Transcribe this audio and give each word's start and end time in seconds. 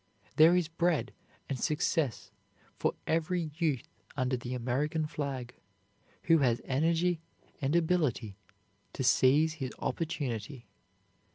There 0.35 0.55
is 0.55 0.67
bread 0.67 1.13
and 1.47 1.59
success 1.59 2.31
for 2.79 2.95
every 3.05 3.51
youth 3.59 3.87
under 4.17 4.35
the 4.35 4.55
American 4.55 5.05
flag 5.05 5.53
who 6.23 6.39
has 6.39 6.59
energy 6.65 7.19
and 7.61 7.75
ability 7.75 8.35
to 8.93 9.03
seize 9.03 9.53
his 9.61 9.69
opportunity. 9.77 10.65